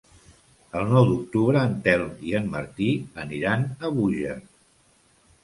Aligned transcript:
El 0.77 0.87
nou 0.93 1.03
d'octubre 1.09 1.61
en 1.67 1.75
Telm 1.87 2.15
i 2.31 2.33
en 2.41 2.49
Martí 2.55 2.89
aniran 3.27 3.69
a 3.69 3.93
Búger. 4.01 4.35